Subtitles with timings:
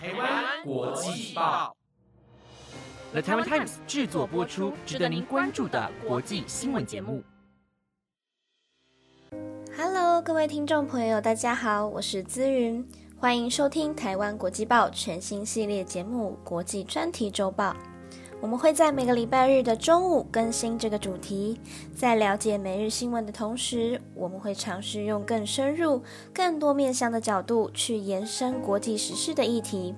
[0.00, 1.76] 台湾国际报
[3.10, 7.20] ，The Taiwan Times 制作播出，值得您关注的国际新闻节目。
[9.76, 12.88] Hello，各位听众朋友，大家好，我是资云，
[13.18, 17.72] 欢迎收听台湾国际报全新系列节目《国际专题周报》。
[18.40, 21.60] 我们会在每个礼拜日的中午更新这个主题。
[21.94, 26.00] 在了解每日新闻的同时，我们会尝试用更深入、
[26.32, 29.92] 更多面向的角度去延伸国际时事的议题。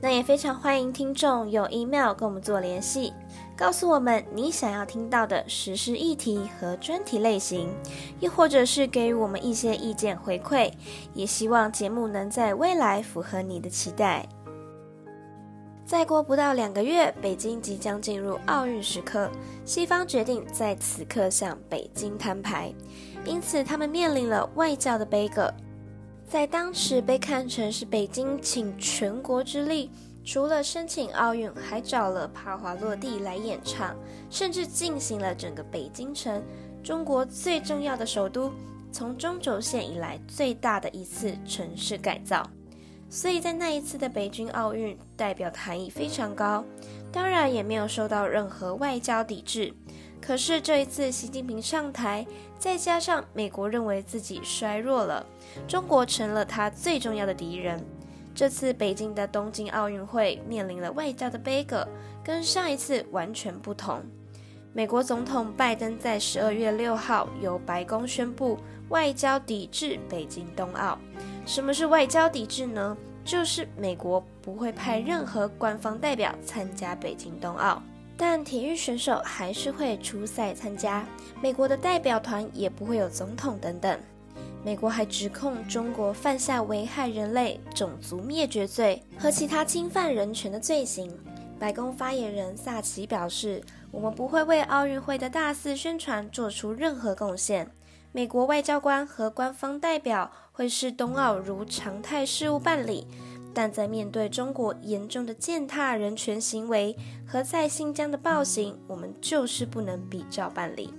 [0.00, 3.12] 那也非常欢迎听众用 email 跟我们做联系，
[3.56, 7.68] 告诉我们你想要听到的时事议题和专题类型，
[8.20, 10.70] 又或者是给予我们一些意见回馈。
[11.14, 14.28] 也希望节目能在未来符合你的期待。
[15.84, 19.30] 再过不到两个月，北京即将进入奥运时刻。
[19.64, 22.72] 西方决定在此刻向北京摊牌，
[23.26, 25.52] 因此他们面临了外交的悲歌。
[26.26, 29.90] 在当时被看成是北京请全国之力，
[30.24, 33.94] 除了申请奥运，还找了帕华洛蒂来演唱，
[34.30, 36.42] 甚至进行了整个北京城——
[36.82, 38.50] 中国最重要的首都，
[38.90, 42.48] 从中轴线以来最大的一次城市改造。
[43.12, 46.64] 所以在那一次的北京奥运，代表的含义非常高，
[47.12, 49.70] 当然也没有受到任何外交抵制。
[50.18, 52.26] 可是这一次习近平上台，
[52.58, 55.26] 再加上美国认为自己衰弱了，
[55.68, 57.84] 中国成了他最重要的敌人。
[58.34, 61.86] 这次北京的东京奥运会面临了外交的悲歌，
[62.24, 64.02] 跟上一次完全不同。
[64.72, 70.98] 美国总统拜登在十二月六号由白宫宣布外交抵制北京冬奥。
[71.44, 72.96] 什么是外交抵制呢？
[73.24, 77.82] 就是美国不会派任何官方代表参加北京冬奥，
[78.16, 81.06] 但体育选手还是会出赛参加。
[81.40, 83.98] 美国的代表团也不会有总统等等。
[84.64, 91.12] 美国还指控中国犯下危害人类、种族灭绝罪和其他侵犯人权的罪行。
[91.58, 97.70] 白宫发言人萨奇表示：“我们不会为奥运会的大肆宣传做出任何贡献。”
[98.14, 103.06] 美国外交官和官方代表会视冬奥如常态事务办理，
[103.54, 106.94] 但在面对中国严重的践踏人权行为
[107.26, 110.92] 和在新疆的暴行，我们就是不能比照办理。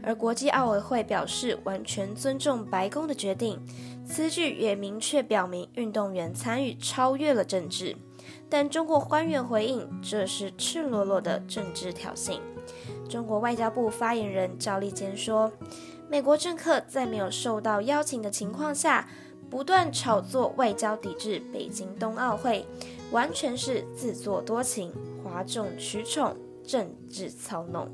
[0.00, 3.58] 而国际奥委会表示完全尊重白宫的决定，
[4.06, 7.96] 此举也明确表明运动员参与超越了政治。
[8.48, 12.38] 但中国官员回应，这是赤裸裸的政治挑衅。
[13.08, 15.50] 中国外交部发言人赵立坚说。
[16.08, 19.08] 美国政客在没有受到邀请的情况下，
[19.50, 22.64] 不断炒作外交抵制北京冬奥会，
[23.10, 27.88] 完全是自作多情、哗众取宠、政治操弄。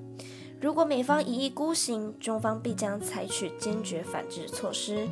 [0.61, 5.09] 如果美方一意孤行，中方必将采取坚决反制措施。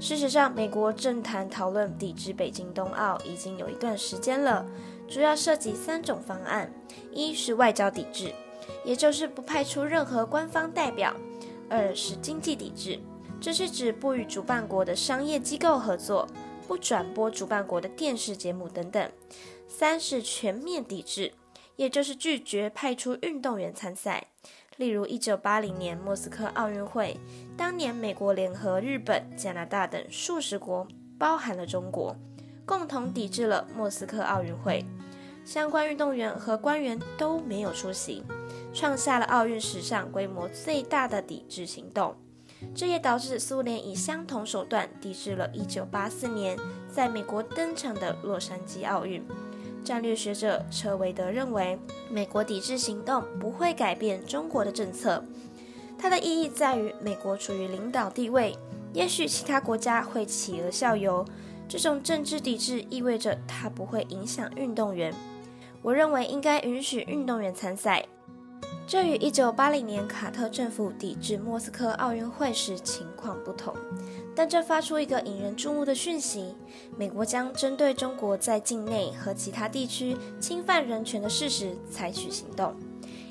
[0.00, 4.66] 事实上，美国政坛讨论抵制北京冬奥已经有一段时间了，
[5.08, 6.72] 主要涉及三种方案：
[7.12, 8.32] 一是外交抵制，
[8.84, 11.14] 也就是不派出任何官方代表。
[11.70, 12.98] 二是经济抵制，
[13.40, 16.26] 这是指不与主办国的商业机构合作，
[16.66, 19.10] 不转播主办国的电视节目等等。
[19.68, 21.32] 三是全面抵制，
[21.76, 24.26] 也就是拒绝派出运动员参赛。
[24.76, 27.16] 例如，一九八零年莫斯科奥运会，
[27.56, 30.88] 当年美国联合日本、加拿大等数十国，
[31.18, 32.16] 包含了中国，
[32.66, 34.84] 共同抵制了莫斯科奥运会，
[35.44, 38.24] 相关运动员和官员都没有出席。
[38.72, 42.14] 创下了奥运史上规模最大的抵制行动，
[42.74, 46.58] 这也导致苏联以相同手段抵制了1984年
[46.90, 49.22] 在美国登场的洛杉矶奥运。
[49.82, 51.78] 战略学者车维德认为，
[52.10, 55.24] 美国抵制行动不会改变中国的政策，
[55.98, 58.54] 它的意义在于美国处于领导地位，
[58.92, 61.24] 也许其他国家会企鹅效尤。
[61.66, 65.14] 这种政治抵制意味着它不会影响运动员。
[65.82, 68.04] 我认为应该允许运动员参赛。
[68.90, 73.72] 这与1980年卡特政府抵制莫斯科奥运会时情况不同，
[74.34, 76.56] 但这发出一个引人注目的讯息：
[76.98, 82.74] 美国将针对中国在境内和其他地区侵犯人权的事实采取行动。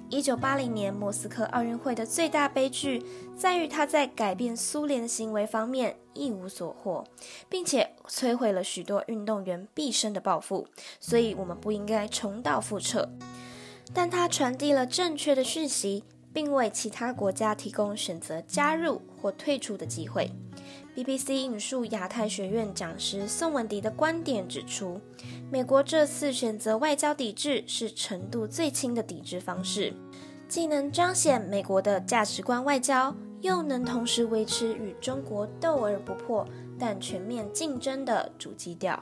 [0.09, 3.03] 1980年莫斯科奥运会的最大悲剧
[3.35, 7.03] 在于，它在改变苏联的行为方面一无所获，
[7.49, 10.65] 并且摧毁了许多运动员毕生的抱负，
[11.01, 13.09] 所以我们不应该重蹈覆辙。
[13.93, 20.31] 但它传递了正确的讯息，并为其他国家提供选择加入或退出的机会。
[20.95, 24.99] BBC 引述亚太学院讲师宋文迪的观点指出，
[25.49, 29.93] 美国这次选择外交抵制是程度最轻的抵制方式，
[30.47, 36.45] 既能彰显美国的价值观外交，又能同时维持与中国斗而不破
[36.77, 39.01] 但全面竞争的主基调。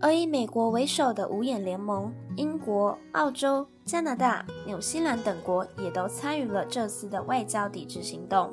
[0.00, 8.52] 而以美国为首的五眼联盟，英国、澳洲、加拿大、纽西兰等国也都参与了这次的外交抵制行动。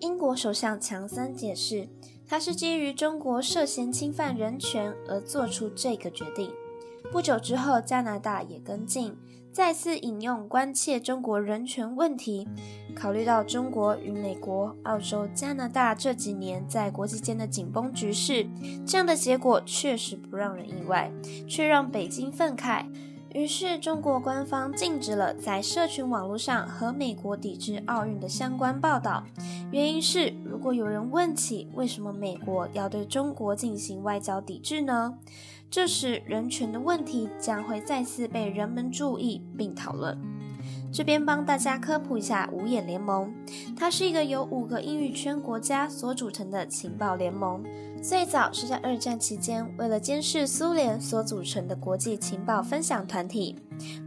[0.00, 1.86] 英国首相强森解释，
[2.26, 6.50] 他是基于中国涉嫌侵犯人权而做出这个决定。
[7.12, 9.14] 不久之后，加拿大也跟进。
[9.52, 12.48] 再次引用关切中国人权问题，
[12.94, 18.46] 考虑到中国与美国、澳洲、加拿大这几年在国际间的紧绷局势，
[18.86, 21.10] 这样的结果确实不让人意外，
[21.48, 22.86] 却让北京愤慨。
[23.32, 29.22] 于是，中国官方禁止了在社群网络上和美国抵制奥运的相关报道。
[29.70, 35.14] 原因是，如果有人问起为什么美国要对中国进行外交抵制呢？
[35.70, 40.18] 这时，人权的问题将会再次被人们注意并讨论。
[40.92, 43.32] 这边帮大家科普一下五眼联盟，
[43.76, 47.62] 它是一个由五个英语圈国家所组成的情报联盟。
[48.02, 53.56] 最早是在二战期间，为了监视苏联所组成的国际情报分享团体。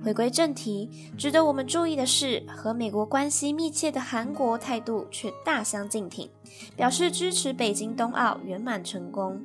[0.03, 6.29] 回归正题，值得我们注意的是，和美国关系密切的韩国态度却大相径庭，
[6.75, 9.41] 表示支持北京冬奥圆满成功。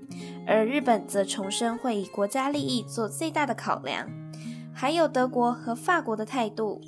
[0.46, 4.08] 而日本则重申会以国家利益做最大的考量。
[4.73, 6.81] 还有德国和法国的态度，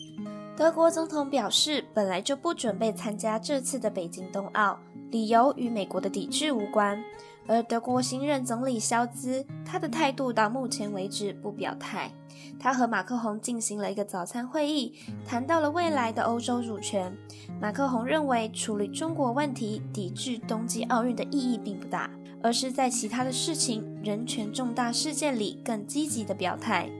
[0.61, 4.79] 德国总统表示，本来就不准备参加这次的北京冬奥，
[5.11, 7.03] 理由与美国的抵制无关。
[7.47, 12.13] 而德国新任总理肖兹，他的态度到目前为止不表态。
[12.59, 14.93] 他和马克宏进行了一个早餐会议，
[15.25, 17.11] 谈到了未来的欧洲主权。
[17.59, 22.11] 马克宏认为，处理中国问题、抵制冬季奥运的意义并不大，
[22.43, 26.91] 而是在其他的事情、人权重大事件里更积极的表态。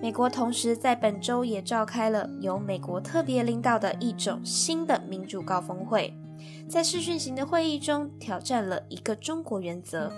[0.00, 6.14] 美国同时在本周也召开了由美国特别领导的一种新的民主高峰会。
[6.68, 10.12] 在视讯型的会议中，挑战了一个中国原则。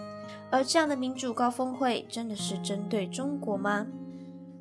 [0.50, 3.86] 而这样的民主高峰会，真的是针对中国吗？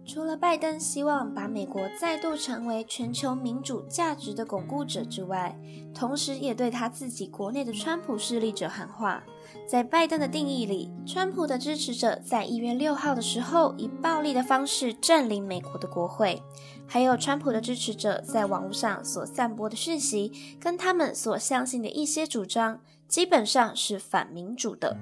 [0.06, 5.60] 除了拜登希望把美国再度成为全球民主价值的巩固者之外，
[5.94, 9.24] 同时也对他自己国内的川普势力者喊话。
[9.70, 16.42] 在拜登的定义里，川普的支持者在一月六号的时候以暴力的方式占领美国的国会，
[16.88, 24.98] 还有川普的支持者在网络上所散播的讯息，跟他们所相信的一些主张，基本上是反民主的。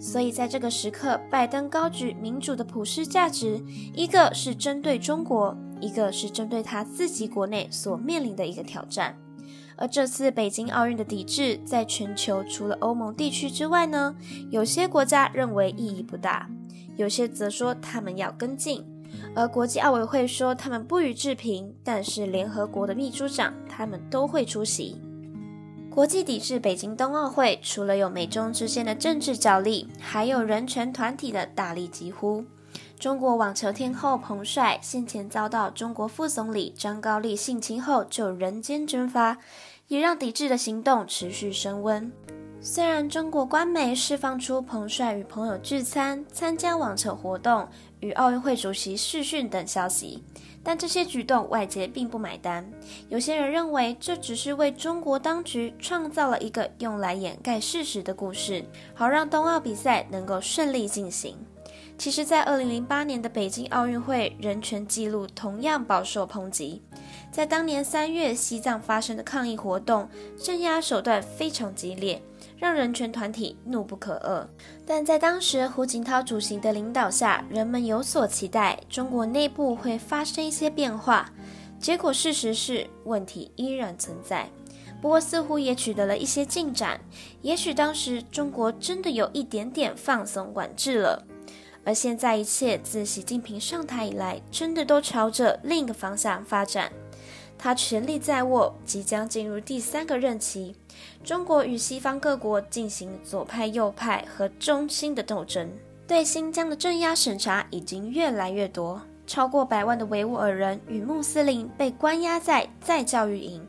[0.00, 3.60] 所以，在这个时刻，拜登高举民主的普世价值，
[3.92, 9.18] 一个是针对中国，一个是针对他自己国内所面临的一个挑战。
[9.76, 14.16] 而这次北京奥运的抵制，在全球除了欧盟地区之外呢，
[14.50, 16.48] 有些国家认为意义不大，
[16.96, 18.84] 有些则说他们要跟进，
[19.34, 25.00] 而国际奥委会说他们不予置评，但是联合国的秘书长他们都会出席。
[25.90, 32.44] 国际抵制北京冬奥会，除了有美中之间的政治角力，还有人权团体的大力疾呼。
[32.98, 39.36] 中国网球天后彭帅先前遭到中国副总理张高丽性侵后就人间蒸发，
[39.88, 42.10] 也让抵制的行动持续升温。
[42.58, 47.68] 虽然中国官媒释放出彭帅与朋友聚餐、参加网球活动、
[48.00, 50.24] 与奥运会主席视讯等消息。
[50.64, 52.68] 但这些举动外界并不买单，
[53.08, 58.64] 有些人认为这只是为中国当局创造了一个用来掩盖事实的故事，
[58.94, 61.36] 好让冬奥比赛能够顺利进行。
[61.98, 66.82] 其实，在二零零八年的北京奥运会，人权记录同样饱受抨击。
[67.32, 72.22] 在当年三月西藏发生的抗议活动，镇压手段非常激烈。
[72.58, 74.46] 让人权团体怒不可遏，
[74.86, 81.30] 但在当时胡锦涛主席的领导下，人们有所期待，中国内部会发生一些变化。
[81.78, 84.48] 结果事实是，问题依然存在。
[85.02, 86.98] 不过似乎也取得了一些进展，
[87.42, 91.22] 也许当时中国真的有一点点放松管制了。
[91.86, 96.90] 而现在一切自习近平上台以来，真的都朝着另一个方向发展。
[97.56, 100.74] 他权力在握，即将进入第三个任期。
[101.22, 105.70] 中国与西方各国进行左派、右派和中心的斗争，
[106.08, 113.64] 对新疆的镇压审查已经越来越多，超过百万的维吾尔人与穆斯林被关押在再教育营。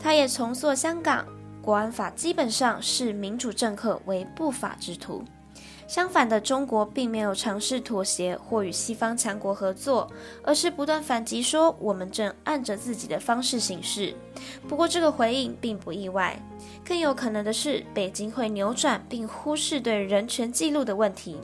[0.00, 1.24] 他也重塑香港
[1.62, 5.22] 国安法，基本上视民主政客为不法之徒。
[5.90, 10.08] 相反的，中国并没有尝试妥协或与西方强国合作，
[10.40, 14.14] 而是不断反击说我们正按着自己的方式行事。
[14.68, 16.40] 不过，这个回应并不意外。
[16.84, 21.40] 更有可能的是，北京会扭转并忽视对人权记录的问题。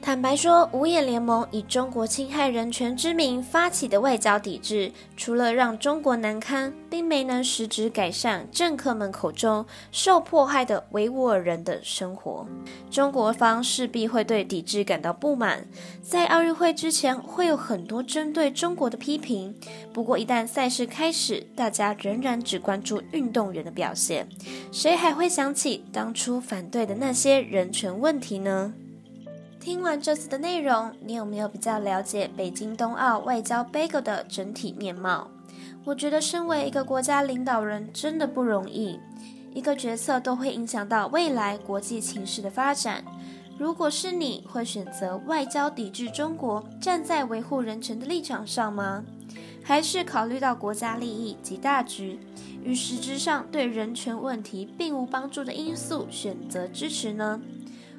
[0.00, 12.46] 坦白说，五眼联盟以中国侵害人权之名发起的外交抵制，除了让中国难堪，并没能实质改善政客们口中受迫害的维吾尔人的生活。
[12.90, 15.66] 中国方势必会对抵制感到不满，
[16.00, 19.54] 在奥运会之前会有很多针对中国的批评。
[19.92, 24.26] 不过，一旦赛事开始，大家仍然只关注运动员的表现，
[24.72, 28.72] 谁还会想起当初反对的那些人权问题呢？
[29.68, 35.28] 听完这次的内容，你有没有比较了解北京冬奥外交 bagel 的整体面貌？
[35.84, 38.98] 我觉得身为一个国家领导人真的不容易，
[39.52, 43.04] 一个决策都会影响到未来国际情势的发展。
[43.58, 49.04] 如果是你会选择外交抵制中国，站在维护人权的立场上吗？
[49.62, 52.18] 还是考虑到国家利益及大局，
[52.64, 57.38] 与实质上对人权问题并无帮助的因素选择支持呢？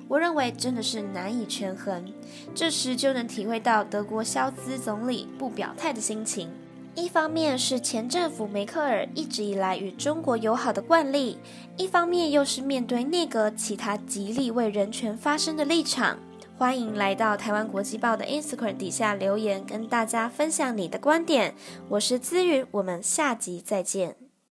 [0.09, 2.11] 我认为真的是难以权衡，
[2.55, 6.49] 这时就能体会到德国肖兹总理不表态的心情。
[6.95, 11.37] 一方面是前政府梅克尔一直以来与中国友好的惯例，
[11.77, 16.17] 一方面又是面对内阁其他极力为人权发声的立场。
[16.57, 21.53] 欢迎来到台湾国际报的 Instagram 底下留言，跟大家分享你的观点。
[21.87, 24.28] 我是资云，我们下集再见。